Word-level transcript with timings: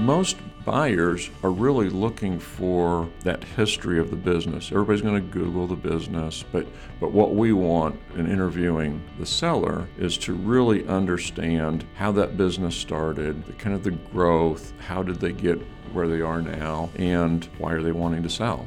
most 0.00 0.38
buyers 0.64 1.28
are 1.42 1.50
really 1.50 1.90
looking 1.90 2.40
for 2.40 3.06
that 3.22 3.44
history 3.44 4.00
of 4.00 4.08
the 4.08 4.16
business. 4.16 4.72
Everybody's 4.72 5.02
going 5.02 5.14
to 5.14 5.30
Google 5.30 5.66
the 5.66 5.76
business, 5.76 6.42
but 6.50 6.66
but 7.00 7.12
what 7.12 7.34
we 7.34 7.52
want 7.52 8.00
in 8.16 8.26
interviewing 8.26 9.02
the 9.18 9.26
seller 9.26 9.86
is 9.98 10.16
to 10.18 10.32
really 10.32 10.86
understand 10.86 11.84
how 11.96 12.12
that 12.12 12.38
business 12.38 12.74
started, 12.74 13.44
the 13.44 13.52
kind 13.52 13.74
of 13.76 13.84
the 13.84 13.90
growth, 13.90 14.72
how 14.78 15.02
did 15.02 15.16
they 15.16 15.32
get 15.32 15.58
where 15.92 16.08
they 16.08 16.22
are 16.22 16.40
now, 16.40 16.88
and 16.96 17.44
why 17.58 17.72
are 17.72 17.82
they 17.82 17.92
wanting 17.92 18.22
to 18.22 18.30
sell. 18.30 18.66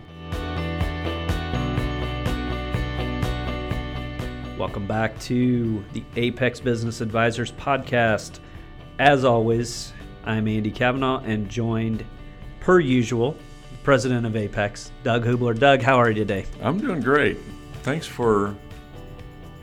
Welcome 4.55 4.85
back 4.85 5.19
to 5.21 5.83
the 5.93 6.03
Apex 6.15 6.59
Business 6.59 7.01
Advisors 7.01 7.51
podcast. 7.53 8.39
As 8.99 9.25
always, 9.25 9.93
I'm 10.25 10.47
Andy 10.47 10.71
Kavanaugh 10.71 11.21
and 11.25 11.49
joined, 11.49 12.05
per 12.61 12.79
usual, 12.79 13.35
president 13.83 14.25
of 14.25 14.37
Apex, 14.37 14.89
Doug 15.03 15.25
Hubler. 15.25 15.53
Doug, 15.53 15.81
how 15.81 15.97
are 15.97 16.09
you 16.09 16.15
today? 16.15 16.45
I'm 16.61 16.79
doing 16.79 17.01
great. 17.01 17.37
Thanks 17.81 18.07
for 18.07 18.55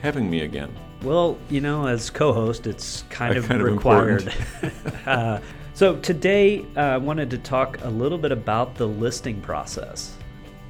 having 0.03 0.29
me 0.29 0.41
again. 0.41 0.71
Well, 1.03 1.39
you 1.49 1.63
know, 1.63 1.87
as 1.87 2.11
co 2.11 2.35
host, 2.35 2.67
it's 2.67 3.05
kind 3.09 3.39
of 3.39 3.49
kind 3.49 3.63
required. 3.63 4.35
Of 4.63 5.03
uh, 5.09 5.41
so 5.73 5.97
today, 5.97 6.67
uh, 6.77 6.81
I 6.81 6.97
wanted 6.99 7.31
to 7.31 7.39
talk 7.39 7.83
a 7.83 7.89
little 7.89 8.19
bit 8.19 8.33
about 8.33 8.75
the 8.75 8.87
listing 8.87 9.41
process. 9.41 10.15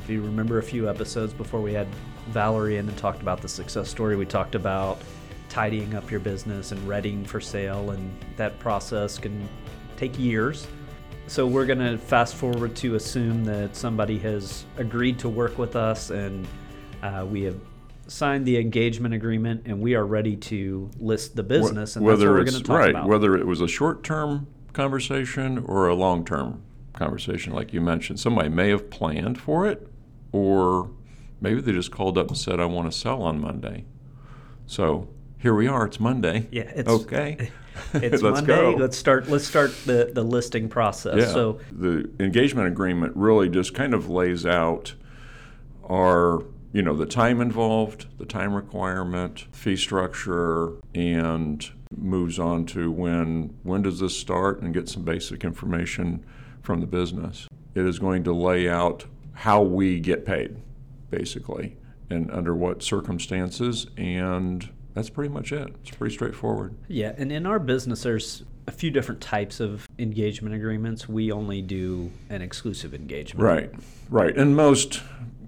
If 0.05 0.09
you 0.09 0.23
remember 0.23 0.59
a 0.59 0.63
few 0.63 0.89
episodes 0.89 1.33
before 1.33 1.61
we 1.61 1.73
had 1.73 1.89
Valerie 2.29 2.77
in 2.77 2.89
and 2.89 2.97
talked 2.97 3.23
about 3.23 3.43
the 3.43 3.49
success 3.49 3.89
story, 3.89 4.15
we 4.15 4.25
talked 4.25 4.55
about 4.55 5.03
tidying 5.49 5.97
up 5.97 6.13
your 6.13 6.21
business 6.21 6.71
and 6.71 6.81
readying 6.89 7.25
for 7.25 7.41
sale, 7.41 7.91
and 7.91 8.17
that 8.37 8.57
process 8.61 9.19
can 9.19 9.49
take 10.01 10.19
years. 10.19 10.67
So 11.27 11.47
we're 11.47 11.67
going 11.67 11.79
to 11.79 11.99
fast 11.99 12.35
forward 12.35 12.75
to 12.77 12.95
assume 12.95 13.45
that 13.45 13.77
somebody 13.77 14.19
has 14.21 14.65
agreed 14.79 15.19
to 15.19 15.29
work 15.29 15.59
with 15.59 15.77
us 15.77 16.09
and 16.09 16.49
uh, 17.03 17.27
we 17.29 17.43
have 17.43 17.61
signed 18.09 18.47
the 18.47 18.57
engagement 18.57 19.13
agreement 19.15 19.63
and 19.67 19.79
we 19.79 19.95
are 19.95 20.07
ready 20.07 20.37
to 20.37 20.91
list 20.99 21.37
the 21.37 21.43
business 21.43 21.97
and 21.97 22.05
whether 22.05 22.17
that's 22.17 22.27
what 22.27 22.33
we're 22.33 22.45
going 22.45 22.57
to 22.57 22.63
talk 22.63 22.79
right, 22.79 22.91
about. 22.91 23.09
Whether 23.09 23.37
it 23.37 23.47
was 23.47 23.61
a 23.61 23.69
short-term 23.69 24.47
conversation 24.73 25.59
or 25.67 25.89
a 25.89 25.95
long-term 25.95 26.63
conversation, 26.95 27.53
like 27.53 27.75
you 27.75 27.83
mentioned, 27.83 28.19
somebody 28.19 28.49
may 28.49 28.71
have 28.71 28.89
planned 28.91 29.39
for 29.39 29.67
it, 29.67 29.87
or 30.33 30.91
maybe 31.43 31.61
they 31.61 31.73
just 31.73 31.93
called 31.93 32.17
up 32.19 32.29
and 32.29 32.39
said, 32.39 32.59
"I 32.59 32.65
want 32.65 32.91
to 32.91 32.99
sell 32.99 33.23
on 33.23 33.41
Monday." 33.41 33.85
So 34.67 35.09
here 35.41 35.55
we 35.55 35.67
are. 35.67 35.87
It's 35.87 35.99
Monday. 35.99 36.47
Yeah. 36.51 36.71
It's, 36.75 36.89
okay. 36.89 37.51
It's 37.95 38.23
let's 38.23 38.47
Monday. 38.47 38.57
Go. 38.57 38.71
Let's 38.73 38.97
start. 38.97 39.29
Let's 39.29 39.47
start 39.47 39.73
the 39.87 40.11
the 40.13 40.23
listing 40.23 40.69
process. 40.69 41.17
Yeah. 41.19 41.33
So 41.33 41.61
the 41.73 42.11
engagement 42.21 42.69
agreement 42.69 43.17
really 43.17 43.49
just 43.49 43.75
kind 43.75 43.95
of 43.95 44.11
lays 44.11 44.45
out 44.45 44.95
our 45.89 46.45
you 46.73 46.83
know 46.83 46.95
the 46.95 47.07
time 47.07 47.41
involved, 47.41 48.07
the 48.19 48.27
time 48.27 48.53
requirement, 48.53 49.47
fee 49.53 49.77
structure, 49.77 50.75
and 50.95 51.67
moves 51.97 52.39
on 52.39 52.67
to 52.67 52.91
when 52.91 53.57
when 53.63 53.83
does 53.83 54.01
this 54.01 54.17
start 54.17 54.61
and 54.61 54.75
get 54.75 54.89
some 54.89 55.05
basic 55.05 55.43
information 55.43 56.25
from 56.61 56.81
the 56.81 56.87
business. 56.87 57.49
It 57.75 57.87
is 57.87 57.99
going 57.99 58.25
to 58.25 58.33
lay 58.35 58.69
out 58.69 59.07
how 59.33 59.63
we 59.63 60.01
get 60.01 60.27
paid, 60.27 60.57
basically, 61.09 61.79
and 62.11 62.31
under 62.31 62.55
what 62.55 62.83
circumstances 62.83 63.87
and 63.97 64.69
that's 64.95 65.11
pretty 65.11 65.33
much 65.33 65.53
it. 65.53 65.75
It's 65.83 65.97
pretty 65.97 66.15
straightforward. 66.15 66.75
Yeah, 66.89 67.13
and 67.17 67.31
in 67.31 67.47
our 67.47 67.59
business, 67.59 68.03
there's 68.03 68.45
a 68.67 68.73
few 68.73 68.91
different 68.91 69.21
types 69.21 69.61
of 69.61 69.89
engagement 69.99 70.55
agreements. 70.55 71.09
We 71.09 71.33
only 71.33 71.63
do 71.63 72.11
an 72.29 72.43
exclusive 72.43 72.95
engagement. 72.95 73.43
Right, 73.45 73.71
right, 74.09 74.37
and 74.37 74.55
most 74.55 75.03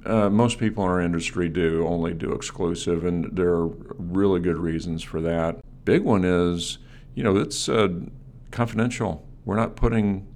uh, 0.04 0.28
most 0.28 0.58
people 0.58 0.84
in 0.84 0.90
our 0.90 1.00
industry 1.00 1.48
do 1.48 1.86
only 1.86 2.14
do 2.14 2.32
exclusive, 2.32 3.04
and 3.04 3.36
there 3.36 3.50
are 3.50 3.66
really 3.66 4.40
good 4.40 4.58
reasons 4.58 5.02
for 5.02 5.20
that. 5.20 5.60
Big 5.84 6.02
one 6.02 6.24
is, 6.24 6.78
you 7.14 7.22
know, 7.22 7.36
it's 7.36 7.68
uh, 7.68 7.88
confidential. 8.50 9.26
We're 9.44 9.56
not 9.56 9.76
putting 9.76 10.26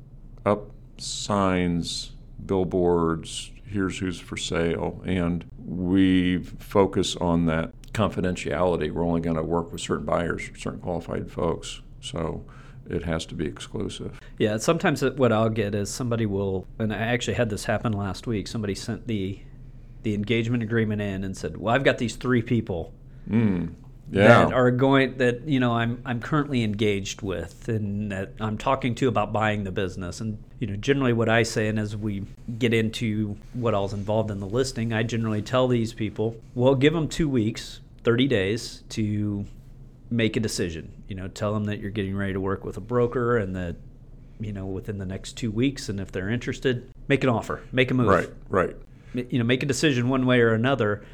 up 0.44 0.71
signs, 0.99 2.12
billboards. 2.44 3.50
Here's 3.65 3.99
who's 3.99 4.21
for 4.21 4.37
sale, 4.37 5.03
and 5.05 5.44
we 5.59 6.38
focus 6.38 7.17
on 7.17 7.47
that 7.47 7.73
confidentiality. 7.97 8.91
We're 8.91 9.05
only 9.05 9.21
going 9.21 9.37
to 9.37 9.43
work 9.43 9.73
with 9.73 9.81
certain 9.81 10.05
buyers, 10.05 10.51
certain 10.57 10.81
qualified 10.81 11.31
folks. 11.31 11.81
So 12.01 12.45
it 12.89 13.05
has 13.05 13.27
to 13.27 13.34
be 13.34 13.47
exclusive. 13.47 14.21
Yeah, 14.39 14.59
sometimes 14.59 15.03
what 15.03 15.33
I'll 15.33 15.49
get 15.49 15.75
is 15.75 15.91
somebody 15.91 16.27
will, 16.27 16.67
and 16.79 16.93
I 16.93 16.99
actually 16.99 17.35
had 17.35 17.51
this 17.51 17.65
happen 17.65 17.93
last 17.93 18.27
week. 18.27 18.47
Somebody 18.47 18.75
sent 18.75 19.06
the 19.06 19.41
the 20.03 20.15
engagement 20.15 20.62
agreement 20.62 21.03
in 21.03 21.25
and 21.25 21.37
said, 21.37 21.56
"Well, 21.56 21.75
I've 21.75 21.85
got 21.85 21.99
these 21.99 22.15
three 22.15 22.43
people 22.43 22.93
mm, 23.29 23.73
yeah. 24.11 24.45
that 24.45 24.53
are 24.53 24.71
going 24.71 25.19
that 25.19 25.49
you 25.49 25.59
know 25.59 25.73
I'm 25.73 26.01
I'm 26.05 26.21
currently 26.21 26.62
engaged 26.62 27.23
with 27.23 27.69
and 27.69 28.12
that 28.12 28.33
I'm 28.39 28.56
talking 28.56 28.95
to 28.97 29.09
about 29.09 29.33
buying 29.33 29.65
the 29.65 29.73
business." 29.73 30.21
And 30.21 30.39
you 30.61 30.69
know, 30.69 30.77
generally 30.77 31.12
what 31.12 31.29
I 31.29 31.43
say, 31.43 31.67
and 31.67 31.79
as 31.79 31.97
we 31.97 32.25
get 32.59 32.73
into 32.73 33.37
what 33.53 33.75
all's 33.75 33.93
involved 33.93 34.31
in 34.31 34.39
the 34.39 34.47
listing, 34.47 34.93
I 34.93 35.03
generally 35.03 35.43
tell 35.43 35.67
these 35.67 35.93
people, 35.93 36.37
"Well, 36.55 36.75
give 36.75 36.93
them 36.93 37.09
two 37.09 37.29
weeks." 37.29 37.81
30 38.06 38.28
days 38.28 38.84
to 38.89 39.44
make 40.11 40.37
a 40.37 40.41
decision. 40.41 41.03
You 41.09 41.17
know, 41.17 41.27
tell 41.27 41.53
them 41.53 41.65
that 41.65 41.81
you're 41.81 41.91
getting 41.91 42.17
ready 42.17 42.34
to 42.34 42.41
work 42.41 42.65
with 42.65 42.77
a 42.77 42.81
broker 42.81 43.37
and 43.37 43.56
that, 43.56 43.75
you 44.39 44.53
know, 44.53 44.65
within 44.65 44.99
the 44.99 45.05
next 45.05 45.33
two 45.33 45.50
weeks, 45.50 45.89
and 45.89 45.99
if 45.99 46.12
they're 46.12 46.31
interested, 46.31 46.89
make 47.09 47.25
an 47.25 47.31
offer, 47.31 47.65
make 47.72 47.91
a 47.91 47.94
move. 47.94 48.06
Right, 48.06 48.31
right. 48.49 48.77
You 49.12 49.41
know, 49.41 49.44
make 49.44 49.65
a 49.65 49.67
decision 49.67 50.09
one 50.09 50.25
way 50.25 50.41
or 50.41 50.55
another. 50.55 51.05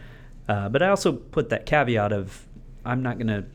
Uh, 0.47 0.69
but 0.69 0.83
I 0.83 0.91
also 0.91 1.13
put 1.13 1.49
that 1.49 1.65
caveat 1.65 2.13
of 2.13 2.47
I'm 2.85 3.03
not 3.03 3.17
going 3.17 3.29
to 3.29 3.47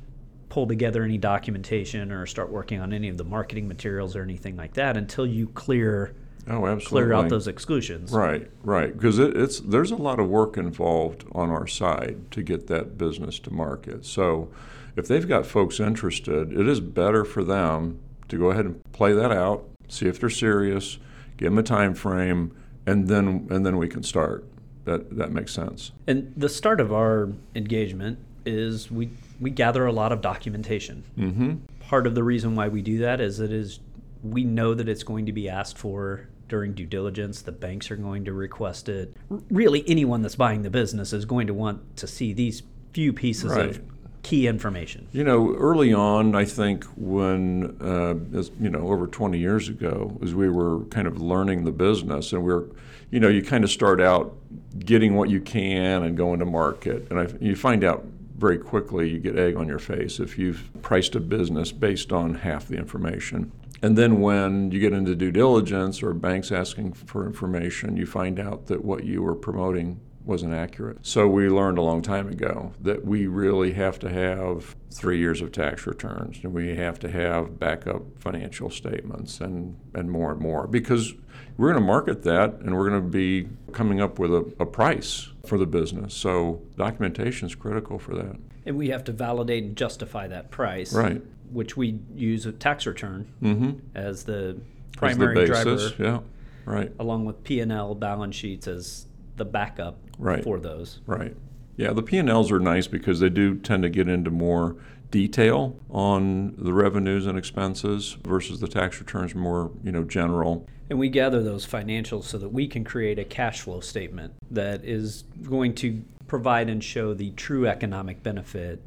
pull 0.49 0.65
together 0.65 1.03
any 1.03 1.19
documentation 1.19 2.11
or 2.11 2.25
start 2.25 2.49
working 2.49 2.81
on 2.81 2.91
any 2.91 3.07
of 3.07 3.17
the 3.17 3.23
marketing 3.23 3.67
materials 3.67 4.15
or 4.15 4.23
anything 4.23 4.57
like 4.57 4.73
that 4.73 4.97
until 4.97 5.27
you 5.27 5.47
clear 5.49 6.15
Oh, 6.49 6.65
absolutely. 6.65 7.07
Clear 7.07 7.13
out 7.13 7.29
those 7.29 7.47
exclusions. 7.47 8.11
Right, 8.11 8.49
right. 8.63 8.93
Because 8.93 9.19
it, 9.19 9.35
it's 9.35 9.59
there's 9.59 9.91
a 9.91 9.95
lot 9.95 10.19
of 10.19 10.29
work 10.29 10.57
involved 10.57 11.25
on 11.33 11.49
our 11.49 11.67
side 11.67 12.31
to 12.31 12.41
get 12.41 12.67
that 12.67 12.97
business 12.97 13.39
to 13.39 13.53
market. 13.53 14.05
So, 14.05 14.49
if 14.95 15.07
they've 15.07 15.27
got 15.27 15.45
folks 15.45 15.79
interested, 15.79 16.51
it 16.53 16.67
is 16.67 16.79
better 16.79 17.25
for 17.25 17.43
them 17.43 17.99
to 18.29 18.37
go 18.37 18.51
ahead 18.51 18.65
and 18.65 18.81
play 18.93 19.13
that 19.13 19.31
out, 19.31 19.65
see 19.87 20.07
if 20.07 20.19
they're 20.19 20.29
serious, 20.29 20.97
give 21.37 21.51
them 21.51 21.57
a 21.57 21.63
time 21.63 21.93
frame, 21.93 22.55
and 22.85 23.07
then 23.07 23.47
and 23.49 23.65
then 23.65 23.77
we 23.77 23.87
can 23.87 24.03
start. 24.03 24.45
That 24.85 25.17
that 25.17 25.31
makes 25.31 25.53
sense. 25.53 25.91
And 26.07 26.33
the 26.37 26.49
start 26.49 26.79
of 26.79 26.93
our 26.93 27.29
engagement 27.55 28.19
is 28.45 28.89
we 28.89 29.09
we 29.41 29.49
gather 29.49 29.85
a 29.85 29.91
lot 29.91 30.13
of 30.13 30.21
documentation. 30.21 31.03
Mm-hmm. 31.17 31.55
Part 31.81 32.07
of 32.07 32.15
the 32.15 32.23
reason 32.23 32.55
why 32.55 32.69
we 32.69 32.81
do 32.81 32.99
that 32.99 33.19
is 33.19 33.41
it 33.41 33.51
is 33.51 33.81
we 34.23 34.43
know 34.43 34.73
that 34.73 34.89
it's 34.89 35.03
going 35.03 35.25
to 35.25 35.31
be 35.31 35.47
asked 35.49 35.77
for 35.77 36.27
during 36.47 36.73
due 36.73 36.85
diligence. 36.85 37.41
The 37.41 37.51
banks 37.51 37.91
are 37.91 37.95
going 37.95 38.25
to 38.25 38.33
request 38.33 38.89
it. 38.89 39.15
Really, 39.29 39.83
anyone 39.87 40.21
that's 40.21 40.35
buying 40.35 40.61
the 40.61 40.69
business 40.69 41.13
is 41.13 41.25
going 41.25 41.47
to 41.47 41.53
want 41.53 41.97
to 41.97 42.07
see 42.07 42.33
these 42.33 42.63
few 42.93 43.13
pieces 43.13 43.51
right. 43.51 43.69
of 43.69 43.81
key 44.23 44.47
information. 44.47 45.07
You 45.11 45.23
know, 45.23 45.55
early 45.55 45.93
on, 45.93 46.35
I 46.35 46.45
think 46.45 46.83
when, 46.95 47.77
uh, 47.81 48.15
as, 48.37 48.51
you 48.59 48.69
know, 48.69 48.89
over 48.89 49.07
20 49.07 49.37
years 49.37 49.69
ago, 49.69 50.17
as 50.21 50.33
we 50.33 50.49
were 50.49 50.81
kind 50.85 51.07
of 51.07 51.21
learning 51.21 51.65
the 51.65 51.71
business, 51.71 52.33
and 52.33 52.43
we 52.43 52.51
are 52.51 52.65
you 53.09 53.19
know, 53.19 53.29
you 53.29 53.41
kind 53.41 53.63
of 53.63 53.71
start 53.71 54.01
out 54.01 54.35
getting 54.79 55.15
what 55.15 55.29
you 55.29 55.39
can 55.39 56.03
and 56.03 56.17
going 56.17 56.39
to 56.39 56.45
market, 56.45 57.07
and 57.09 57.19
I, 57.19 57.27
you 57.39 57.55
find 57.55 57.83
out 57.83 58.05
very 58.37 58.57
quickly 58.57 59.09
you 59.09 59.17
get 59.17 59.37
egg 59.37 59.55
on 59.55 59.67
your 59.67 59.79
face 59.79 60.19
if 60.19 60.37
you've 60.37 60.69
priced 60.81 61.15
a 61.15 61.19
business 61.19 61.71
based 61.71 62.11
on 62.11 62.35
half 62.35 62.67
the 62.67 62.75
information. 62.75 63.51
And 63.81 63.97
then 63.97 64.21
when 64.21 64.71
you 64.71 64.79
get 64.79 64.93
into 64.93 65.15
due 65.15 65.31
diligence 65.31 66.01
or 66.01 66.13
banks 66.13 66.51
asking 66.51 66.93
for 66.93 67.25
information, 67.25 67.97
you 67.97 68.05
find 68.05 68.39
out 68.39 68.67
that 68.67 68.83
what 68.83 69.03
you 69.03 69.21
were 69.21 69.35
promoting 69.35 69.99
wasn't 70.27 70.53
accurate. 70.53 70.97
So 71.03 71.27
we 71.27 71.47
learned 71.47 71.77
a 71.77 71.81
long 71.81 72.01
time 72.01 72.27
ago 72.27 72.73
that 72.81 73.05
we 73.05 73.27
really 73.27 73.71
have 73.73 73.97
to 73.99 74.09
have 74.09 74.75
three 74.91 75.19
years 75.19 75.41
of 75.41 75.53
tax 75.53 75.87
returns 75.87 76.39
and 76.43 76.53
we 76.53 76.75
have 76.75 76.99
to 76.99 77.09
have 77.09 77.57
backup 77.57 78.01
financial 78.19 78.69
statements 78.69 79.39
and, 79.39 79.79
and 79.93 80.11
more 80.11 80.31
and 80.31 80.41
more 80.41 80.67
because 80.67 81.13
we're 81.55 81.71
going 81.71 81.81
to 81.81 81.87
market 81.87 82.23
that 82.23 82.55
and 82.55 82.75
we're 82.75 82.89
going 82.89 83.01
to 83.01 83.09
be 83.09 83.47
coming 83.71 84.01
up 84.01 84.19
with 84.19 84.33
a, 84.33 84.53
a 84.59 84.65
price 84.65 85.29
for 85.45 85.57
the 85.57 85.65
business. 85.65 86.13
So 86.13 86.61
documentation 86.75 87.47
is 87.47 87.55
critical 87.55 87.97
for 87.97 88.13
that. 88.15 88.35
And 88.67 88.77
we 88.77 88.89
have 88.89 89.03
to 89.05 89.11
validate 89.11 89.63
and 89.63 89.75
justify 89.75 90.27
that 90.27 90.51
price. 90.51 90.93
Right 90.93 91.21
which 91.51 91.77
we 91.77 91.99
use 92.15 92.45
a 92.45 92.51
tax 92.51 92.85
return 92.85 93.31
mm-hmm. 93.41 93.71
as 93.95 94.23
the 94.23 94.59
primary 94.95 95.43
as 95.43 95.49
the 95.49 95.53
basis, 95.53 95.91
driver. 95.93 96.23
Yeah, 96.65 96.71
right. 96.71 96.91
Along 96.99 97.25
with 97.25 97.43
P 97.43 97.59
and 97.59 97.71
L 97.71 97.95
balance 97.95 98.35
sheets 98.35 98.67
as 98.67 99.07
the 99.35 99.45
backup 99.45 99.97
right. 100.17 100.43
for 100.43 100.59
those. 100.59 100.99
Right. 101.05 101.35
Yeah, 101.77 101.93
the 101.93 102.01
P&Ls 102.01 102.51
are 102.51 102.59
nice 102.59 102.87
because 102.87 103.19
they 103.19 103.29
do 103.29 103.53
tend 103.53 103.83
to 103.83 103.89
get 103.89 104.09
into 104.09 104.31
more 104.31 104.75
detail 105.11 105.79
on 105.91 106.55
the 106.57 106.73
revenues 106.73 107.27
and 107.27 107.37
expenses 107.37 108.17
versus 108.23 108.59
the 108.59 108.67
tax 108.67 108.99
returns 108.99 109.35
more, 109.35 109.71
you 109.83 109.91
know, 109.91 110.03
general. 110.03 110.65
And 110.89 110.97
we 110.97 111.09
gather 111.09 111.43
those 111.43 111.67
financials 111.67 112.23
so 112.23 112.39
that 112.39 112.49
we 112.49 112.67
can 112.67 112.83
create 112.83 113.19
a 113.19 113.23
cash 113.23 113.61
flow 113.61 113.79
statement 113.79 114.33
that 114.49 114.83
is 114.83 115.23
going 115.43 115.75
to 115.75 116.01
provide 116.27 116.69
and 116.69 116.83
show 116.83 117.13
the 117.13 117.31
true 117.31 117.65
economic 117.67 118.21
benefit 118.21 118.81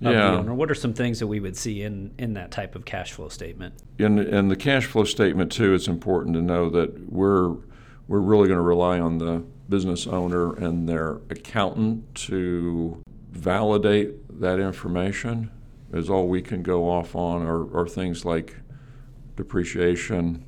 of 0.00 0.12
Yeah. 0.12 0.32
the 0.32 0.38
owner. 0.38 0.54
What 0.54 0.70
are 0.70 0.74
some 0.74 0.92
things 0.92 1.20
that 1.20 1.28
we 1.28 1.40
would 1.40 1.56
see 1.56 1.82
in, 1.82 2.10
in 2.18 2.34
that 2.34 2.50
type 2.50 2.74
of 2.74 2.84
cash 2.84 3.12
flow 3.12 3.28
statement? 3.28 3.74
In, 3.98 4.18
in 4.18 4.48
the 4.48 4.56
cash 4.56 4.86
flow 4.86 5.04
statement 5.04 5.52
too, 5.52 5.74
it's 5.74 5.88
important 5.88 6.34
to 6.34 6.42
know 6.42 6.68
that 6.70 7.10
we're 7.10 7.54
we're 8.08 8.18
really 8.18 8.48
going 8.48 8.58
to 8.58 8.62
rely 8.62 8.98
on 8.98 9.18
the 9.18 9.42
business 9.68 10.06
owner 10.08 10.54
and 10.56 10.88
their 10.88 11.20
accountant 11.30 12.14
to 12.14 13.00
validate 13.30 14.40
that 14.40 14.58
information. 14.58 15.50
Is 15.92 16.10
all 16.10 16.26
we 16.26 16.42
can 16.42 16.62
go 16.62 16.90
off 16.90 17.14
on 17.14 17.42
are, 17.42 17.74
are 17.74 17.86
things 17.86 18.24
like 18.24 18.56
depreciation, 19.36 20.44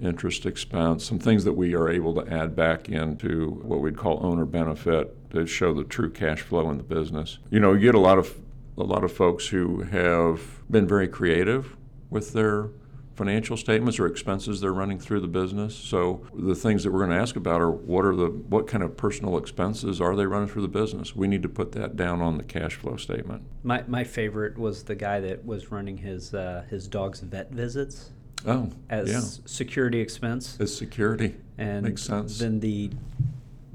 interest 0.00 0.44
expense, 0.46 1.04
some 1.04 1.18
things 1.18 1.44
that 1.44 1.54
we 1.54 1.74
are 1.74 1.88
able 1.88 2.14
to 2.14 2.32
add 2.32 2.54
back 2.54 2.88
into 2.88 3.50
what 3.62 3.80
we'd 3.80 3.96
call 3.96 4.24
owner 4.24 4.44
benefit 4.44 5.16
to 5.36 5.46
show 5.46 5.72
the 5.72 5.84
true 5.84 6.10
cash 6.10 6.40
flow 6.40 6.70
in 6.70 6.76
the 6.76 6.82
business. 6.82 7.38
You 7.50 7.60
know, 7.60 7.72
you 7.72 7.80
get 7.80 7.94
a 7.94 8.00
lot 8.00 8.18
of 8.18 8.34
a 8.78 8.82
lot 8.84 9.04
of 9.04 9.12
folks 9.12 9.46
who 9.48 9.82
have 9.82 10.40
been 10.70 10.86
very 10.86 11.08
creative 11.08 11.76
with 12.10 12.32
their 12.34 12.68
financial 13.14 13.56
statements 13.56 13.98
or 13.98 14.06
expenses 14.06 14.60
they're 14.60 14.74
running 14.74 14.98
through 14.98 15.20
the 15.20 15.26
business. 15.26 15.74
So 15.74 16.26
the 16.34 16.54
things 16.54 16.84
that 16.84 16.92
we're 16.92 16.98
going 17.06 17.16
to 17.16 17.22
ask 17.22 17.34
about 17.36 17.62
are 17.62 17.70
what 17.70 18.04
are 18.04 18.14
the 18.14 18.26
what 18.26 18.66
kind 18.66 18.84
of 18.84 18.94
personal 18.96 19.38
expenses 19.38 19.98
are 20.02 20.14
they 20.14 20.26
running 20.26 20.48
through 20.48 20.60
the 20.62 20.68
business? 20.68 21.16
We 21.16 21.26
need 21.26 21.42
to 21.42 21.48
put 21.48 21.72
that 21.72 21.96
down 21.96 22.20
on 22.20 22.36
the 22.36 22.44
cash 22.44 22.74
flow 22.74 22.96
statement. 22.96 23.44
My, 23.62 23.82
my 23.86 24.04
favorite 24.04 24.58
was 24.58 24.82
the 24.84 24.94
guy 24.94 25.20
that 25.20 25.46
was 25.46 25.70
running 25.72 25.96
his 25.96 26.34
uh, 26.34 26.64
his 26.68 26.86
dog's 26.86 27.20
vet 27.20 27.50
visits 27.50 28.10
Oh, 28.46 28.70
as 28.90 29.10
yeah. 29.10 29.20
security 29.46 29.98
expense. 30.00 30.58
As 30.60 30.76
security. 30.76 31.36
And 31.56 31.84
Makes 31.86 32.02
sense. 32.02 32.38
then 32.38 32.60
the 32.60 32.90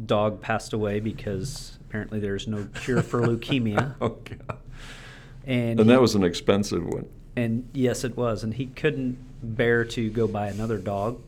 dog 0.05 0.41
passed 0.41 0.73
away 0.73 0.99
because 0.99 1.77
apparently 1.87 2.19
there's 2.19 2.47
no 2.47 2.67
cure 2.75 3.01
for 3.01 3.21
leukemia. 3.21 3.95
Oh, 4.01 4.09
God. 4.09 4.57
And, 5.45 5.79
And 5.79 5.89
he- 5.89 5.93
that 5.95 6.01
was 6.01 6.15
an 6.15 6.23
expensive 6.23 6.85
one. 6.85 7.07
and 7.35 7.67
yes, 7.73 8.03
it 8.03 8.15
was. 8.17 8.43
And 8.43 8.53
he 8.53 8.67
couldn't 8.67 9.17
bear 9.43 9.83
to 9.85 10.09
go 10.09 10.27
buy 10.27 10.47
another 10.47 10.77
dog 10.77 11.19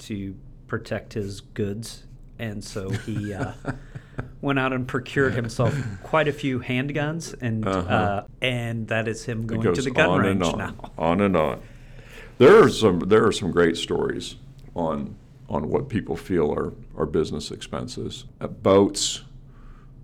to 0.00 0.34
protect 0.66 1.14
his 1.14 1.40
goods. 1.40 2.04
And 2.38 2.62
so 2.62 2.90
he 2.90 3.32
uh, 3.32 3.52
went 4.42 4.58
out 4.58 4.72
and 4.74 4.86
procured 4.86 5.32
himself 5.34 5.74
quite 6.02 6.28
a 6.28 6.32
few 6.32 6.60
handguns, 6.60 7.34
and 7.40 7.66
Uh-huh. 7.66 7.88
uh, 7.94 8.24
and 8.42 8.88
that 8.88 9.08
is 9.08 9.24
him 9.24 9.46
going 9.46 9.62
to 9.72 9.80
the 9.80 9.90
gun 9.90 10.10
on 10.10 10.20
range 10.20 10.42
and 10.46 10.52
on, 10.52 10.58
now. 10.58 10.90
on 10.98 11.20
and 11.22 11.34
on. 11.36 11.60
There 12.36 12.62
are 12.62 12.68
some 12.68 12.98
there 13.00 13.24
are 13.26 13.32
some 13.32 13.50
great 13.52 13.78
stories 13.78 14.34
on 14.74 15.16
on 15.48 15.68
what 15.68 15.88
people 15.88 16.16
feel 16.16 16.52
are, 16.52 16.72
are 16.96 17.06
business 17.06 17.50
expenses. 17.50 18.24
Uh, 18.40 18.48
boats, 18.48 19.22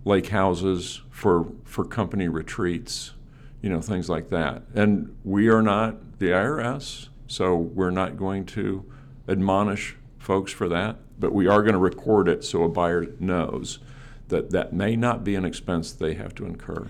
lake 0.05 0.27
houses 0.27 1.01
for 1.09 1.47
for 1.63 1.85
company 1.85 2.27
retreats, 2.27 3.13
you 3.61 3.69
know, 3.69 3.81
things 3.81 4.09
like 4.09 4.29
that. 4.29 4.63
And 4.73 5.15
we 5.23 5.49
are 5.49 5.61
not 5.61 6.19
the 6.19 6.27
IRS, 6.27 7.09
so 7.27 7.55
we're 7.55 7.91
not 7.91 8.17
going 8.17 8.45
to 8.47 8.85
admonish 9.27 9.95
folks 10.17 10.51
for 10.51 10.69
that, 10.69 10.97
but 11.19 11.33
we 11.33 11.47
are 11.47 11.61
going 11.61 11.73
to 11.73 11.79
record 11.79 12.27
it 12.27 12.43
so 12.43 12.63
a 12.63 12.69
buyer 12.69 13.07
knows 13.19 13.79
that 14.29 14.51
that 14.51 14.73
may 14.73 14.95
not 14.95 15.23
be 15.23 15.35
an 15.35 15.45
expense 15.45 15.91
they 15.91 16.13
have 16.13 16.33
to 16.35 16.45
incur. 16.45 16.87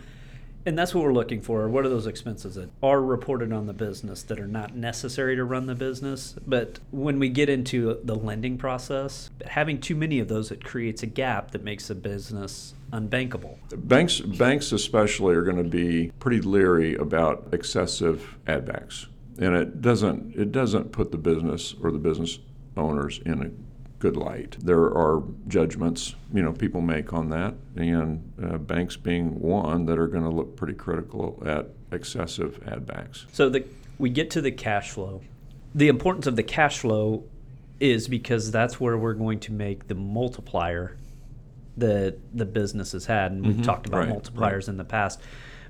And 0.65 0.77
that's 0.77 0.93
what 0.93 1.03
we're 1.03 1.13
looking 1.13 1.41
for. 1.41 1.67
What 1.67 1.85
are 1.85 1.89
those 1.89 2.07
expenses 2.07 2.55
that 2.55 2.69
are 2.81 3.01
reported 3.01 3.51
on 3.51 3.65
the 3.65 3.73
business 3.73 4.23
that 4.23 4.39
are 4.39 4.47
not 4.47 4.75
necessary 4.75 5.35
to 5.35 5.43
run 5.43 5.65
the 5.65 5.75
business? 5.75 6.35
But 6.47 6.79
when 6.91 7.19
we 7.19 7.29
get 7.29 7.49
into 7.49 7.99
the 8.03 8.15
lending 8.15 8.57
process, 8.57 9.29
having 9.45 9.79
too 9.79 9.95
many 9.95 10.19
of 10.19 10.29
those, 10.29 10.51
it 10.51 10.63
creates 10.63 11.03
a 11.03 11.07
gap 11.07 11.51
that 11.51 11.63
makes 11.63 11.87
the 11.87 11.95
business 11.95 12.75
unbankable. 12.93 13.57
Banks, 13.75 14.21
banks 14.21 14.71
especially, 14.71 15.35
are 15.35 15.41
going 15.41 15.57
to 15.57 15.63
be 15.63 16.11
pretty 16.19 16.39
leery 16.39 16.95
about 16.95 17.49
excessive 17.51 18.37
add-backs, 18.47 19.07
and 19.39 19.55
it 19.55 19.81
doesn't 19.81 20.35
it 20.35 20.51
doesn't 20.51 20.91
put 20.91 21.11
the 21.11 21.17
business 21.17 21.73
or 21.81 21.91
the 21.91 21.97
business 21.97 22.39
owners 22.77 23.19
in 23.25 23.41
a 23.41 23.72
good 24.03 24.17
light. 24.17 24.57
There 24.59 24.83
are 24.83 25.23
judgments, 25.47 26.15
you 26.33 26.43
know, 26.43 26.51
people 26.51 26.81
make 26.81 27.13
on 27.13 27.29
that, 27.29 27.53
and 27.77 28.33
uh, 28.43 28.57
banks 28.57 28.97
being 28.97 29.39
one 29.39 29.85
that 29.85 29.97
are 29.97 30.07
going 30.09 30.25
to 30.25 30.29
look 30.29 30.57
pretty 30.57 30.73
critical 30.73 31.41
at 31.45 31.69
excessive 31.93 32.61
add-backs. 32.67 33.25
So 33.31 33.47
the 33.49 33.63
we 33.97 34.09
get 34.09 34.29
to 34.31 34.41
the 34.41 34.51
cash 34.51 34.89
flow. 34.91 35.21
The 35.73 35.87
importance 35.87 36.27
of 36.27 36.35
the 36.35 36.43
cash 36.43 36.79
flow 36.79 37.23
is 37.79 38.09
because 38.09 38.51
that's 38.51 38.77
where 38.77 38.97
we're 38.97 39.13
going 39.13 39.39
to 39.39 39.53
make 39.53 39.87
the 39.87 39.95
multiplier 39.95 40.97
that 41.77 42.17
the 42.33 42.45
business 42.45 42.91
has 42.91 43.05
had, 43.05 43.31
and 43.31 43.45
we've 43.45 43.55
Mhm, 43.55 43.63
talked 43.63 43.87
about 43.87 43.99
right, 43.99 44.09
multipliers 44.09 44.67
in 44.67 44.75
the 44.75 44.83
past. 44.83 45.21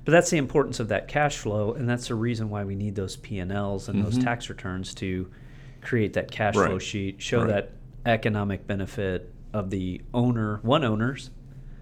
But 0.04 0.10
that's 0.10 0.30
the 0.30 0.38
importance 0.38 0.80
of 0.80 0.88
that 0.88 1.06
cash 1.06 1.36
flow, 1.36 1.72
and 1.74 1.88
that's 1.88 2.08
the 2.08 2.16
reason 2.16 2.50
why 2.50 2.64
we 2.64 2.74
need 2.74 2.96
those 2.96 3.14
P 3.16 3.38
and 3.38 3.52
Ls 3.52 3.88
and 3.88 4.02
those 4.04 4.18
Mhm. 4.18 4.24
tax 4.24 4.50
returns 4.50 4.92
to 4.94 5.28
create 5.82 6.14
that 6.14 6.32
cash 6.32 6.54
flow 6.54 6.78
sheet, 6.80 7.22
show 7.22 7.38
right. 7.40 7.48
that 7.48 7.70
economic 8.06 8.66
benefit 8.66 9.32
of 9.52 9.70
the 9.70 10.00
owner, 10.12 10.58
one 10.62 10.84
owner's 10.84 11.30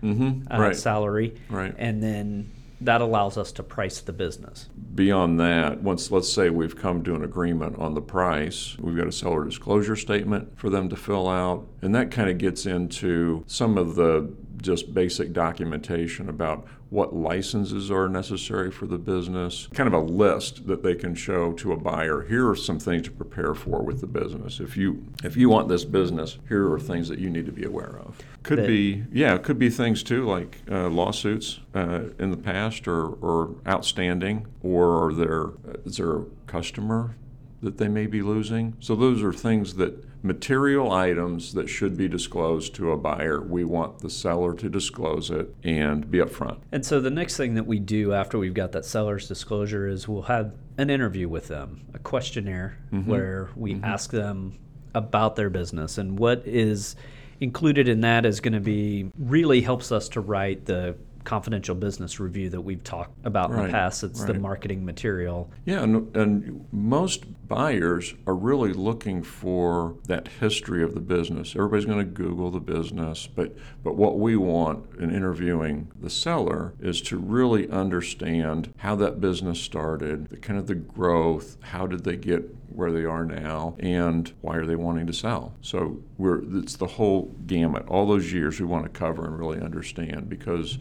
Mm-hmm. 0.02 0.52
uh, 0.52 0.58
right. 0.60 0.74
salary, 0.76 1.34
Right. 1.48 1.72
and 1.78 2.02
then 2.02 2.50
that 2.80 3.00
allows 3.00 3.38
us 3.38 3.52
to 3.52 3.62
price 3.62 4.00
the 4.00 4.12
business. 4.12 4.68
Beyond 4.96 5.38
that, 5.38 5.80
once 5.80 6.10
let's 6.10 6.28
say 6.32 6.50
we've 6.50 6.74
come 6.76 7.04
to 7.04 7.14
an 7.14 7.22
agreement 7.22 7.78
on 7.78 7.94
the 7.94 8.00
price, 8.02 8.76
we've 8.80 8.96
got 8.96 9.06
a 9.06 9.12
seller 9.12 9.44
disclosure 9.44 9.94
statement 9.94 10.58
for 10.58 10.70
them 10.70 10.88
to 10.88 10.96
fill 10.96 11.28
out, 11.28 11.68
and 11.82 11.94
that 11.94 12.10
kind 12.10 12.28
of 12.28 12.38
gets 12.38 12.66
into 12.66 13.44
some 13.46 13.78
of 13.78 13.94
the 13.94 14.28
just 14.62 14.94
basic 14.94 15.32
documentation 15.32 16.28
about 16.28 16.66
what 16.90 17.14
licenses 17.14 17.90
are 17.90 18.08
necessary 18.08 18.70
for 18.70 18.86
the 18.86 18.98
business, 18.98 19.66
kind 19.72 19.86
of 19.86 19.94
a 19.94 19.98
list 19.98 20.66
that 20.66 20.82
they 20.82 20.94
can 20.94 21.14
show 21.14 21.52
to 21.54 21.72
a 21.72 21.76
buyer. 21.76 22.22
Here 22.22 22.48
are 22.48 22.54
some 22.56 22.78
things 22.78 23.02
to 23.04 23.10
prepare 23.10 23.54
for 23.54 23.82
with 23.82 24.00
the 24.00 24.06
business. 24.06 24.60
If 24.60 24.76
you 24.76 25.04
if 25.24 25.36
you 25.36 25.48
want 25.48 25.68
this 25.68 25.84
business, 25.84 26.38
here 26.48 26.70
are 26.70 26.78
things 26.78 27.08
that 27.08 27.18
you 27.18 27.30
need 27.30 27.46
to 27.46 27.52
be 27.52 27.64
aware 27.64 27.98
of. 28.04 28.18
Could 28.42 28.58
That- 28.60 28.66
be 28.66 29.04
yeah, 29.12 29.34
it 29.34 29.42
could 29.42 29.58
be 29.58 29.70
things 29.70 30.02
too 30.02 30.24
like 30.26 30.58
uh, 30.70 30.88
lawsuits 30.88 31.60
uh, 31.74 32.00
in 32.18 32.30
the 32.30 32.36
past 32.36 32.86
or, 32.86 33.06
or 33.06 33.54
outstanding, 33.66 34.46
or 34.62 35.06
are 35.06 35.12
there 35.12 35.46
is 35.86 35.96
there 35.96 36.16
a 36.18 36.24
customer 36.46 37.16
that 37.62 37.78
they 37.78 37.88
may 37.88 38.06
be 38.06 38.20
losing? 38.22 38.74
So 38.80 38.94
those 38.94 39.22
are 39.22 39.32
things 39.32 39.74
that 39.76 40.04
material 40.22 40.92
items 40.92 41.54
that 41.54 41.68
should 41.68 41.96
be 41.96 42.08
disclosed 42.08 42.74
to 42.76 42.92
a 42.92 42.96
buyer. 42.96 43.40
We 43.40 43.64
want 43.64 43.98
the 43.98 44.10
seller 44.10 44.54
to 44.54 44.68
disclose 44.68 45.30
it 45.30 45.54
and 45.64 46.10
be 46.10 46.18
upfront. 46.18 46.58
And 46.70 46.84
so 46.86 47.00
the 47.00 47.10
next 47.10 47.36
thing 47.36 47.54
that 47.54 47.66
we 47.66 47.78
do 47.78 48.12
after 48.12 48.38
we've 48.38 48.54
got 48.54 48.72
that 48.72 48.84
seller's 48.84 49.26
disclosure 49.28 49.88
is 49.88 50.06
we'll 50.06 50.22
have 50.22 50.52
an 50.78 50.90
interview 50.90 51.28
with 51.28 51.48
them, 51.48 51.82
a 51.92 51.98
questionnaire 51.98 52.78
Mhm. 52.92 53.06
where 53.06 53.50
we 53.56 53.74
Mhm. 53.74 53.82
ask 53.84 54.10
them 54.10 54.54
about 54.94 55.36
their 55.36 55.50
business 55.50 55.98
and 55.98 56.18
what 56.18 56.42
is 56.46 56.94
included 57.40 57.88
in 57.88 58.02
that 58.02 58.24
is 58.24 58.40
going 58.40 58.52
to 58.52 58.60
be 58.60 59.10
really 59.18 59.62
helps 59.62 59.90
us 59.90 60.08
to 60.10 60.20
write 60.20 60.66
the 60.66 60.94
confidential 61.24 61.74
business 61.74 62.18
review 62.20 62.50
that 62.50 62.60
we've 62.60 62.82
talked 62.82 63.14
about 63.24 63.50
in 63.50 63.56
the 63.56 63.68
past. 63.68 64.02
It's 64.02 64.24
the 64.24 64.34
marketing 64.34 64.84
material. 64.84 65.50
Yeah, 65.64 65.82
and, 65.82 66.14
and 66.16 66.66
most 66.72 67.24
buyers 67.48 68.14
are 68.26 68.34
really 68.34 68.72
looking 68.72 69.22
for 69.22 69.96
that 70.06 70.28
history 70.40 70.82
of 70.82 70.94
the 70.94 71.00
business. 71.00 71.54
Everybody's 71.54 71.84
going 71.84 71.98
to 71.98 72.04
Google 72.04 72.50
the 72.50 72.60
business, 72.60 73.26
but 73.26 73.54
but 73.82 73.96
what 73.96 74.18
we 74.18 74.36
want 74.36 74.86
in 74.98 75.14
interviewing 75.14 75.90
the 76.00 76.10
seller 76.10 76.74
is 76.80 77.00
to 77.02 77.18
really 77.18 77.68
understand 77.68 78.72
how 78.78 78.94
that 78.96 79.20
business 79.20 79.60
started, 79.60 80.28
the 80.28 80.36
kind 80.36 80.58
of 80.58 80.66
the 80.66 80.74
growth, 80.74 81.56
how 81.60 81.86
did 81.86 82.04
they 82.04 82.16
get 82.16 82.42
where 82.74 82.90
they 82.90 83.04
are 83.04 83.24
now, 83.24 83.76
and 83.80 84.32
why 84.40 84.56
are 84.56 84.66
they 84.66 84.76
wanting 84.76 85.06
to 85.06 85.12
sell? 85.12 85.54
So 85.60 86.00
we're 86.18 86.42
it's 86.58 86.76
the 86.76 86.86
whole 86.86 87.34
gamut, 87.46 87.86
all 87.86 88.06
those 88.06 88.32
years 88.32 88.60
we 88.60 88.66
want 88.66 88.84
to 88.84 88.90
cover 88.90 89.26
and 89.26 89.38
really 89.38 89.60
understand 89.60 90.28
because 90.28 90.78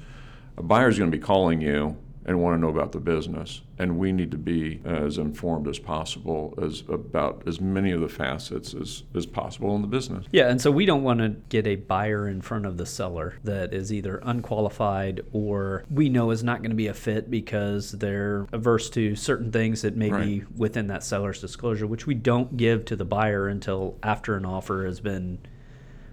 a 0.57 0.63
buyer 0.63 0.87
is 0.87 0.97
going 0.97 1.11
to 1.11 1.17
be 1.17 1.21
calling 1.21 1.61
you 1.61 1.97
and 2.25 2.39
want 2.39 2.55
to 2.55 2.61
know 2.61 2.69
about 2.69 2.91
the 2.91 2.99
business 2.99 3.61
and 3.79 3.97
we 3.97 4.11
need 4.11 4.29
to 4.31 4.37
be 4.37 4.79
as 4.85 5.17
informed 5.17 5.67
as 5.67 5.79
possible 5.79 6.53
as 6.61 6.83
about 6.87 7.41
as 7.47 7.59
many 7.59 7.91
of 7.91 7.99
the 7.99 8.07
facets 8.07 8.75
as, 8.75 9.03
as 9.15 9.25
possible 9.25 9.75
in 9.75 9.81
the 9.81 9.87
business. 9.87 10.25
Yeah, 10.31 10.49
and 10.49 10.61
so 10.61 10.69
we 10.69 10.85
don't 10.85 11.01
want 11.01 11.19
to 11.19 11.29
get 11.49 11.65
a 11.65 11.77
buyer 11.77 12.27
in 12.27 12.41
front 12.41 12.67
of 12.67 12.77
the 12.77 12.85
seller 12.85 13.39
that 13.43 13.73
is 13.73 13.91
either 13.91 14.21
unqualified 14.23 15.21
or 15.33 15.83
we 15.89 16.09
know 16.09 16.29
is 16.29 16.43
not 16.43 16.59
going 16.59 16.69
to 16.69 16.75
be 16.75 16.87
a 16.87 16.93
fit 16.93 17.31
because 17.31 17.91
they're 17.91 18.45
averse 18.51 18.89
to 18.91 19.15
certain 19.15 19.51
things 19.51 19.81
that 19.81 19.95
may 19.95 20.11
be 20.11 20.43
within 20.55 20.87
that 20.87 21.03
seller's 21.03 21.41
disclosure, 21.41 21.87
which 21.87 22.05
we 22.05 22.13
don't 22.13 22.55
give 22.55 22.85
to 22.85 22.95
the 22.95 23.05
buyer 23.05 23.47
until 23.47 23.97
after 24.03 24.35
an 24.35 24.45
offer 24.45 24.85
has 24.85 24.99
been 24.99 25.39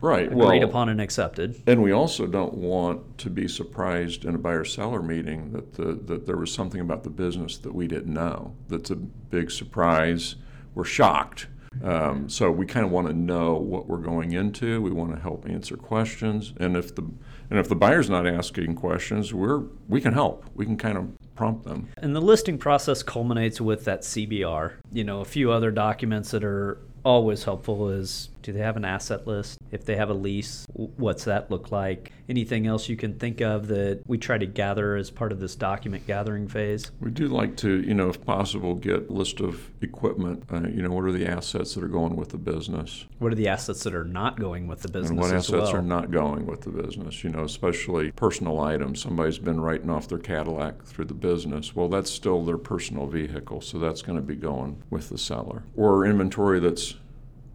right 0.00 0.26
agreed 0.26 0.36
well, 0.36 0.62
upon 0.62 0.88
and 0.88 1.00
accepted. 1.00 1.62
And 1.66 1.82
we 1.82 1.92
also 1.92 2.26
don't 2.26 2.54
want 2.54 3.18
to 3.18 3.30
be 3.30 3.48
surprised 3.48 4.24
in 4.24 4.34
a 4.34 4.38
buyer 4.38 4.64
seller 4.64 5.02
meeting 5.02 5.52
that 5.52 5.74
the 5.74 5.94
that 6.12 6.26
there 6.26 6.36
was 6.36 6.52
something 6.52 6.80
about 6.80 7.04
the 7.04 7.10
business 7.10 7.58
that 7.58 7.74
we 7.74 7.86
didn't 7.86 8.12
know. 8.12 8.54
That's 8.68 8.90
a 8.90 8.96
big 8.96 9.50
surprise. 9.50 10.36
We're 10.74 10.84
shocked. 10.84 11.48
Um, 11.82 12.28
so 12.28 12.50
we 12.50 12.66
kind 12.66 12.84
of 12.84 12.90
want 12.90 13.08
to 13.08 13.12
know 13.12 13.54
what 13.54 13.88
we're 13.88 13.98
going 13.98 14.32
into. 14.32 14.80
We 14.80 14.90
want 14.90 15.14
to 15.14 15.20
help 15.20 15.48
answer 15.48 15.76
questions, 15.76 16.54
and 16.58 16.76
if 16.76 16.94
the 16.94 17.02
and 17.50 17.58
if 17.58 17.68
the 17.68 17.76
buyer's 17.76 18.10
not 18.10 18.26
asking 18.26 18.74
questions, 18.74 19.32
we're 19.32 19.64
we 19.88 20.00
can 20.00 20.12
help. 20.12 20.44
We 20.54 20.64
can 20.64 20.76
kind 20.76 20.98
of 20.98 21.08
prompt 21.34 21.64
them. 21.64 21.88
And 21.98 22.16
the 22.16 22.20
listing 22.20 22.58
process 22.58 23.02
culminates 23.02 23.60
with 23.60 23.84
that 23.84 24.02
CBR. 24.02 24.72
You 24.92 25.04
know, 25.04 25.20
a 25.20 25.24
few 25.24 25.52
other 25.52 25.70
documents 25.70 26.30
that 26.32 26.44
are 26.44 26.78
always 27.04 27.44
helpful 27.44 27.88
is 27.88 28.30
do 28.48 28.54
they 28.54 28.60
have 28.60 28.78
an 28.78 28.84
asset 28.86 29.26
list? 29.26 29.58
If 29.70 29.84
they 29.84 29.96
have 29.96 30.08
a 30.08 30.14
lease, 30.14 30.64
what's 30.72 31.24
that 31.24 31.50
look 31.50 31.70
like? 31.70 32.12
Anything 32.30 32.66
else 32.66 32.88
you 32.88 32.96
can 32.96 33.18
think 33.18 33.42
of 33.42 33.68
that 33.68 34.00
we 34.06 34.16
try 34.16 34.38
to 34.38 34.46
gather 34.46 34.96
as 34.96 35.10
part 35.10 35.32
of 35.32 35.38
this 35.38 35.54
document 35.54 36.06
gathering 36.06 36.48
phase? 36.48 36.90
We 36.98 37.10
do 37.10 37.28
like 37.28 37.58
to, 37.58 37.82
you 37.82 37.92
know, 37.92 38.08
if 38.08 38.24
possible, 38.24 38.74
get 38.74 39.10
a 39.10 39.12
list 39.12 39.40
of 39.40 39.70
equipment. 39.82 40.44
Uh, 40.50 40.62
you 40.62 40.80
know, 40.80 40.88
what 40.88 41.04
are 41.04 41.12
the 41.12 41.26
assets 41.26 41.74
that 41.74 41.84
are 41.84 41.88
going 41.88 42.16
with 42.16 42.30
the 42.30 42.38
business? 42.38 43.04
What 43.18 43.32
are 43.32 43.34
the 43.36 43.48
assets 43.48 43.82
that 43.82 43.94
are 43.94 44.04
not 44.04 44.40
going 44.40 44.66
with 44.66 44.80
the 44.80 44.88
business? 44.88 45.10
And 45.10 45.18
what 45.18 45.30
assets 45.30 45.50
well? 45.50 45.76
are 45.76 45.82
not 45.82 46.10
going 46.10 46.46
with 46.46 46.62
the 46.62 46.70
business? 46.70 47.22
You 47.22 47.28
know, 47.28 47.44
especially 47.44 48.12
personal 48.12 48.60
items. 48.60 49.02
Somebody's 49.02 49.38
been 49.38 49.60
writing 49.60 49.90
off 49.90 50.08
their 50.08 50.18
Cadillac 50.18 50.84
through 50.84 51.04
the 51.04 51.12
business. 51.12 51.76
Well, 51.76 51.88
that's 51.88 52.10
still 52.10 52.46
their 52.46 52.56
personal 52.56 53.08
vehicle, 53.08 53.60
so 53.60 53.78
that's 53.78 54.00
going 54.00 54.16
to 54.16 54.24
be 54.24 54.36
going 54.36 54.82
with 54.88 55.10
the 55.10 55.18
seller. 55.18 55.64
Or 55.76 56.06
inventory 56.06 56.60
that's 56.60 56.94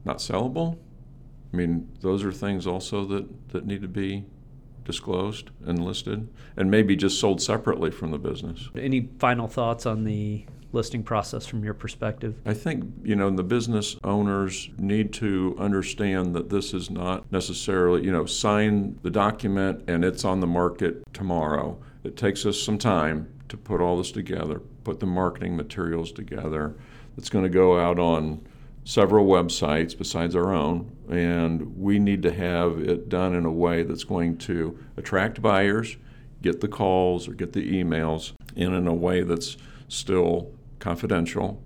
not 0.05 0.17
sellable. 0.17 0.77
I 1.53 1.57
mean, 1.57 1.89
those 2.01 2.23
are 2.23 2.31
things 2.31 2.65
also 2.65 3.05
that, 3.05 3.49
that 3.49 3.65
need 3.65 3.81
to 3.81 3.87
be 3.87 4.25
disclosed 4.85 5.49
and 5.65 5.83
listed 5.83 6.27
and 6.57 6.69
maybe 6.69 6.95
just 6.95 7.19
sold 7.19 7.41
separately 7.41 7.91
from 7.91 8.11
the 8.11 8.17
business. 8.17 8.69
Any 8.75 9.09
final 9.19 9.47
thoughts 9.47 9.85
on 9.85 10.03
the 10.03 10.45
listing 10.73 11.03
process 11.03 11.45
from 11.45 11.63
your 11.63 11.73
perspective? 11.73 12.35
I 12.45 12.53
think, 12.53 12.85
you 13.03 13.15
know, 13.15 13.29
the 13.29 13.43
business 13.43 13.95
owners 14.03 14.69
need 14.77 15.13
to 15.13 15.55
understand 15.59 16.35
that 16.35 16.49
this 16.49 16.73
is 16.73 16.89
not 16.89 17.31
necessarily, 17.31 18.03
you 18.03 18.11
know, 18.11 18.25
sign 18.25 18.99
the 19.03 19.11
document 19.11 19.83
and 19.87 20.03
it's 20.03 20.25
on 20.25 20.39
the 20.39 20.47
market 20.47 21.03
tomorrow. 21.13 21.79
It 22.03 22.17
takes 22.17 22.45
us 22.45 22.59
some 22.59 22.77
time 22.77 23.31
to 23.49 23.57
put 23.57 23.79
all 23.79 23.97
this 23.97 24.11
together, 24.11 24.59
put 24.83 24.99
the 24.99 25.05
marketing 25.05 25.55
materials 25.55 26.11
together. 26.11 26.75
It's 27.17 27.29
going 27.29 27.43
to 27.43 27.49
go 27.49 27.79
out 27.79 27.99
on 27.99 28.45
several 28.83 29.25
websites 29.25 29.97
besides 29.97 30.35
our 30.35 30.53
own, 30.53 30.95
and 31.09 31.77
we 31.77 31.99
need 31.99 32.21
to 32.23 32.33
have 32.33 32.79
it 32.79 33.09
done 33.09 33.33
in 33.33 33.45
a 33.45 33.51
way 33.51 33.83
that's 33.83 34.03
going 34.03 34.37
to 34.37 34.77
attract 34.97 35.41
buyers, 35.41 35.97
get 36.41 36.61
the 36.61 36.67
calls 36.67 37.27
or 37.27 37.33
get 37.33 37.53
the 37.53 37.83
emails, 37.83 38.33
and 38.55 38.73
in 38.73 38.87
a 38.87 38.93
way 38.93 39.21
that's 39.21 39.57
still 39.87 40.51
confidential 40.79 41.61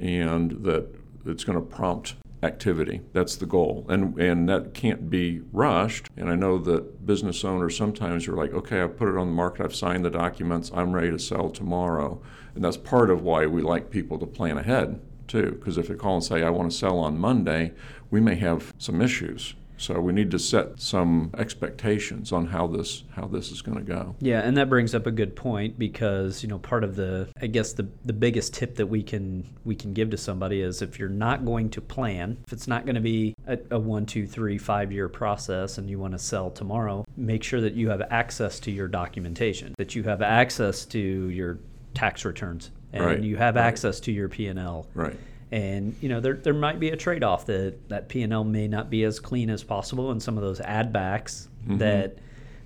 and 0.00 0.50
that 0.64 0.94
it's 1.24 1.44
going 1.44 1.58
to 1.58 1.64
prompt 1.64 2.14
activity. 2.42 3.00
That's 3.12 3.36
the 3.36 3.46
goal. 3.46 3.84
And 3.88 4.18
and 4.18 4.48
that 4.48 4.72
can't 4.74 5.10
be 5.10 5.40
rushed. 5.52 6.08
And 6.16 6.28
I 6.28 6.36
know 6.36 6.58
that 6.58 7.04
business 7.04 7.44
owners 7.44 7.76
sometimes 7.76 8.28
are 8.28 8.36
like, 8.36 8.52
okay, 8.52 8.80
I've 8.80 8.96
put 8.96 9.08
it 9.08 9.16
on 9.16 9.26
the 9.26 9.32
market, 9.32 9.64
I've 9.64 9.74
signed 9.74 10.04
the 10.04 10.10
documents, 10.10 10.70
I'm 10.72 10.92
ready 10.92 11.10
to 11.10 11.18
sell 11.18 11.50
tomorrow. 11.50 12.22
And 12.54 12.64
that's 12.64 12.76
part 12.76 13.10
of 13.10 13.22
why 13.22 13.46
we 13.46 13.62
like 13.62 13.90
people 13.90 14.18
to 14.18 14.26
plan 14.26 14.58
ahead 14.58 15.00
too, 15.28 15.52
because 15.58 15.78
if 15.78 15.88
they 15.88 15.94
call 15.94 16.14
and 16.14 16.24
say, 16.24 16.42
I 16.42 16.50
want 16.50 16.70
to 16.70 16.76
sell 16.76 16.98
on 16.98 17.18
Monday, 17.18 17.72
we 18.10 18.20
may 18.20 18.36
have 18.36 18.72
some 18.78 19.00
issues. 19.00 19.54
So 19.78 20.00
we 20.00 20.12
need 20.12 20.32
to 20.32 20.38
set 20.38 20.80
some 20.80 21.30
expectations 21.38 22.32
on 22.32 22.46
how 22.46 22.66
this 22.66 23.04
how 23.12 23.26
this 23.28 23.52
is 23.52 23.62
going 23.62 23.78
to 23.78 23.84
go. 23.84 24.16
Yeah, 24.20 24.40
and 24.40 24.56
that 24.56 24.68
brings 24.68 24.94
up 24.94 25.06
a 25.06 25.12
good 25.12 25.36
point 25.36 25.78
because 25.78 26.42
you 26.42 26.48
know 26.48 26.58
part 26.58 26.82
of 26.82 26.96
the 26.96 27.28
I 27.40 27.46
guess 27.46 27.72
the 27.72 27.88
the 28.04 28.12
biggest 28.12 28.54
tip 28.54 28.74
that 28.74 28.86
we 28.86 29.02
can 29.02 29.48
we 29.64 29.76
can 29.76 29.94
give 29.94 30.10
to 30.10 30.16
somebody 30.16 30.60
is 30.60 30.82
if 30.82 30.98
you're 30.98 31.08
not 31.08 31.44
going 31.44 31.70
to 31.70 31.80
plan, 31.80 32.38
if 32.46 32.52
it's 32.52 32.66
not 32.66 32.86
going 32.86 32.96
to 32.96 33.00
be 33.00 33.34
a, 33.46 33.58
a 33.70 33.78
one, 33.78 34.04
two, 34.04 34.26
three, 34.26 34.58
five 34.58 34.90
year 34.90 35.08
process, 35.08 35.78
and 35.78 35.88
you 35.88 35.98
want 35.98 36.12
to 36.12 36.18
sell 36.18 36.50
tomorrow, 36.50 37.04
make 37.16 37.44
sure 37.44 37.60
that 37.60 37.74
you 37.74 37.88
have 37.88 38.02
access 38.10 38.58
to 38.60 38.72
your 38.72 38.88
documentation, 38.88 39.74
that 39.78 39.94
you 39.94 40.02
have 40.02 40.22
access 40.22 40.84
to 40.86 40.98
your 40.98 41.60
tax 41.94 42.24
returns 42.24 42.70
and 42.92 43.04
Right, 43.04 43.20
you 43.20 43.36
have 43.36 43.56
right. 43.56 43.64
access 43.66 44.00
to 44.00 44.12
your 44.12 44.28
P&L. 44.28 44.86
Right. 44.94 45.16
And 45.50 45.94
you 46.02 46.08
know 46.10 46.20
there, 46.20 46.34
there 46.34 46.52
might 46.54 46.78
be 46.78 46.90
a 46.90 46.96
trade-off 46.96 47.46
that 47.46 47.88
that 47.88 48.08
P&L 48.08 48.44
may 48.44 48.68
not 48.68 48.90
be 48.90 49.04
as 49.04 49.18
clean 49.18 49.48
as 49.50 49.64
possible 49.64 50.10
and 50.10 50.22
some 50.22 50.36
of 50.36 50.42
those 50.42 50.60
add 50.60 50.92
backs 50.92 51.48
Mm-hmm. 51.64 51.78
that 51.78 52.16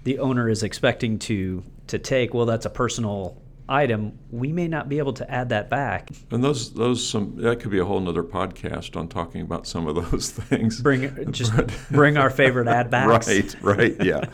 the 0.04 0.18
owner 0.18 0.48
is 0.50 0.62
expecting 0.62 1.18
to 1.20 1.62
to 1.86 1.98
take 1.98 2.34
well 2.34 2.44
that's 2.44 2.66
a 2.66 2.70
personal 2.70 3.40
item 3.68 4.18
we 4.30 4.52
may 4.52 4.68
not 4.68 4.88
be 4.88 4.98
able 4.98 5.14
to 5.14 5.28
add 5.30 5.48
that 5.48 5.70
back 5.70 6.10
And 6.30 6.44
those 6.44 6.72
those 6.74 7.04
some 7.08 7.36
that 7.36 7.58
could 7.60 7.70
be 7.70 7.78
a 7.78 7.84
whole 7.84 8.00
nother 8.00 8.22
podcast 8.22 8.96
on 8.96 9.08
talking 9.08 9.40
about 9.40 9.66
some 9.66 9.86
of 9.88 9.94
those 10.10 10.30
things. 10.30 10.80
bring 10.80 11.32
just 11.32 11.52
bring 11.90 12.16
our 12.18 12.28
favorite 12.30 12.68
add 12.68 12.90
backs 12.96 13.26
Right, 13.28 13.56
right, 13.62 13.96
yeah. 14.04 14.24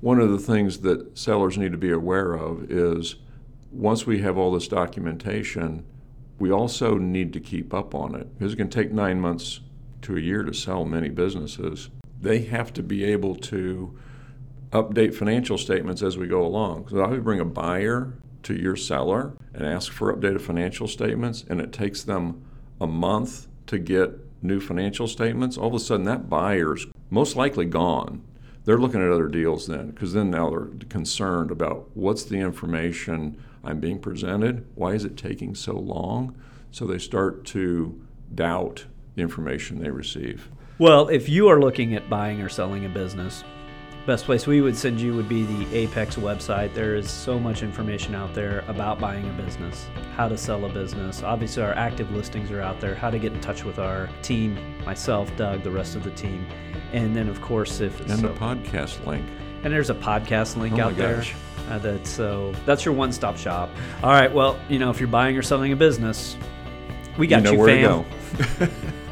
One 0.00 0.20
of 0.20 0.30
the 0.30 0.38
things 0.38 0.78
that 0.82 1.18
sellers 1.18 1.58
need 1.58 1.72
to 1.72 1.78
be 1.78 1.90
aware 1.90 2.34
of 2.34 2.70
is 2.70 3.16
once 3.70 4.06
we 4.06 4.20
have 4.20 4.38
all 4.38 4.52
this 4.52 4.68
documentation, 4.68 5.84
we 6.38 6.50
also 6.50 6.96
need 6.96 7.32
to 7.32 7.40
keep 7.40 7.74
up 7.74 7.94
on 7.94 8.14
it 8.14 8.38
because 8.38 8.52
it 8.52 8.56
can 8.56 8.70
take 8.70 8.92
nine 8.92 9.20
months 9.20 9.60
to 10.02 10.16
a 10.16 10.20
year 10.20 10.42
to 10.42 10.54
sell 10.54 10.84
many 10.84 11.08
businesses. 11.08 11.90
They 12.20 12.42
have 12.42 12.72
to 12.74 12.82
be 12.82 13.04
able 13.04 13.34
to 13.36 13.96
update 14.70 15.14
financial 15.14 15.58
statements 15.58 16.02
as 16.02 16.16
we 16.16 16.26
go 16.26 16.44
along. 16.44 16.88
So 16.88 17.00
I 17.00 17.08
would 17.08 17.24
bring 17.24 17.40
a 17.40 17.44
buyer 17.44 18.14
to 18.44 18.54
your 18.54 18.76
seller 18.76 19.34
and 19.52 19.66
ask 19.66 19.90
for 19.90 20.14
updated 20.14 20.40
financial 20.40 20.86
statements, 20.86 21.44
and 21.48 21.60
it 21.60 21.72
takes 21.72 22.02
them 22.02 22.44
a 22.80 22.86
month 22.86 23.48
to 23.66 23.78
get 23.78 24.10
new 24.42 24.60
financial 24.60 25.08
statements. 25.08 25.58
All 25.58 25.68
of 25.68 25.74
a 25.74 25.80
sudden, 25.80 26.04
that 26.06 26.28
buyer's 26.28 26.86
most 27.10 27.36
likely 27.36 27.64
gone. 27.66 28.22
They're 28.68 28.76
looking 28.76 29.00
at 29.02 29.10
other 29.10 29.28
deals 29.28 29.66
then, 29.66 29.92
because 29.92 30.12
then 30.12 30.30
now 30.30 30.50
they're 30.50 30.68
concerned 30.90 31.50
about 31.50 31.88
what's 31.94 32.24
the 32.24 32.36
information 32.36 33.42
I'm 33.64 33.80
being 33.80 33.98
presented? 33.98 34.66
Why 34.74 34.92
is 34.92 35.06
it 35.06 35.16
taking 35.16 35.54
so 35.54 35.72
long? 35.72 36.36
So 36.70 36.84
they 36.84 36.98
start 36.98 37.46
to 37.46 37.98
doubt 38.34 38.84
the 39.14 39.22
information 39.22 39.82
they 39.82 39.88
receive. 39.88 40.50
well 40.78 41.08
if 41.08 41.30
you 41.30 41.48
are 41.48 41.58
looking 41.58 41.94
at 41.94 42.10
buying 42.10 42.42
or 42.42 42.50
selling 42.50 42.84
a 42.84 42.90
business 42.90 43.42
best 44.08 44.24
place 44.24 44.46
we 44.46 44.62
would 44.62 44.74
send 44.74 44.98
you 44.98 45.14
would 45.14 45.28
be 45.28 45.44
the 45.44 45.76
apex 45.76 46.16
website. 46.16 46.72
There 46.72 46.96
is 46.96 47.10
so 47.10 47.38
much 47.38 47.62
information 47.62 48.14
out 48.14 48.32
there 48.32 48.64
about 48.66 48.98
buying 48.98 49.28
a 49.28 49.32
business 49.34 49.86
how 50.16 50.28
to 50.28 50.36
sell 50.38 50.64
a 50.64 50.68
business. 50.70 51.22
Obviously 51.22 51.62
our 51.62 51.74
active 51.74 52.10
listings 52.10 52.50
are 52.50 52.62
out 52.62 52.80
there 52.80 52.94
how 52.94 53.10
to 53.10 53.18
get 53.18 53.34
in 53.34 53.40
touch 53.42 53.64
with 53.64 53.78
our 53.78 54.08
team 54.22 54.56
myself 54.86 55.30
doug 55.36 55.62
the 55.62 55.70
rest 55.70 55.94
of 55.94 56.04
the 56.04 56.10
team 56.12 56.46
and 56.94 57.14
then 57.14 57.28
of 57.28 57.40
course 57.42 57.80
if 57.80 58.00
And 58.08 58.18
so- 58.18 58.28
a 58.28 58.32
podcast 58.32 59.04
link. 59.06 59.26
and 59.62 59.70
there's 59.72 59.90
a 59.90 59.94
podcast 59.94 60.56
link 60.56 60.78
Oh 60.78 60.84
out 60.84 60.96
there 60.96 61.22
uh, 61.68 61.78
that 61.80 62.06
so 62.06 62.54
that's 62.64 62.86
your 62.86 62.94
one-stop 62.94 63.36
shop. 63.36 63.68
All 64.02 64.10
right 64.10 64.32
well 64.32 64.58
you 64.70 64.78
know 64.78 64.88
if 64.88 65.00
you're 65.00 65.08
buying 65.08 65.36
or 65.36 65.42
selling 65.42 65.70
a 65.72 65.76
business 65.76 66.34
we 67.18 67.26
got 67.26 67.38
you 67.38 67.42
know 67.44 67.52
you, 67.52 67.58
where 67.58 67.68
fam. 67.68 68.04
to 68.04 68.66
go. 68.66 68.72